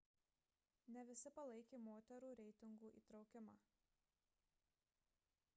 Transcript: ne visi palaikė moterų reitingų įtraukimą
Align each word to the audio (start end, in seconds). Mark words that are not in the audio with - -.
ne 0.95 1.03
visi 1.09 1.31
palaikė 1.35 1.79
moterų 1.89 2.31
reitingų 2.41 2.91
įtraukimą 3.03 3.57